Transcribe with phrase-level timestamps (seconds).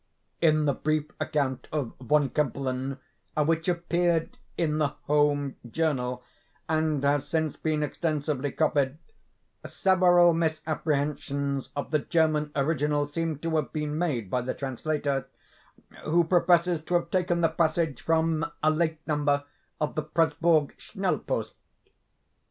[0.41, 2.97] In the brief account of Von Kempelen
[3.37, 6.23] which appeared in the 'Home Journal,'
[6.67, 8.97] and has since been extensively copied,
[9.63, 15.27] several misapprehensions of the German original seem to have been made by the translator,
[16.03, 19.43] who professes to have taken the passage from a late number
[19.79, 21.53] of the Presburg 'Schnellpost.